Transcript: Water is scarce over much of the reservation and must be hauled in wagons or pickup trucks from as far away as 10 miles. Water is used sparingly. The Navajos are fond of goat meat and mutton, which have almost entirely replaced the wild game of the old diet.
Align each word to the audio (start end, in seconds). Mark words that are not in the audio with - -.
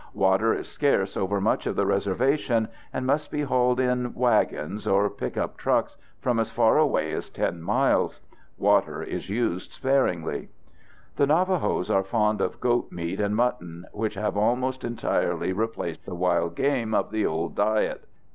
Water 0.15 0.51
is 0.51 0.67
scarce 0.67 1.15
over 1.15 1.39
much 1.39 1.67
of 1.67 1.75
the 1.75 1.85
reservation 1.85 2.69
and 2.91 3.05
must 3.05 3.29
be 3.29 3.41
hauled 3.43 3.79
in 3.79 4.15
wagons 4.15 4.87
or 4.87 5.07
pickup 5.11 5.57
trucks 5.57 5.95
from 6.19 6.39
as 6.39 6.49
far 6.51 6.79
away 6.79 7.11
as 7.11 7.29
10 7.29 7.61
miles. 7.61 8.19
Water 8.57 9.03
is 9.03 9.29
used 9.29 9.73
sparingly. 9.73 10.49
The 11.17 11.27
Navajos 11.27 11.91
are 11.91 12.03
fond 12.03 12.41
of 12.41 12.59
goat 12.59 12.91
meat 12.91 13.19
and 13.19 13.35
mutton, 13.35 13.85
which 13.91 14.15
have 14.15 14.35
almost 14.35 14.83
entirely 14.83 15.53
replaced 15.53 16.07
the 16.07 16.15
wild 16.15 16.55
game 16.55 16.95
of 16.95 17.11
the 17.11 17.23
old 17.27 17.53
diet. 17.55 18.05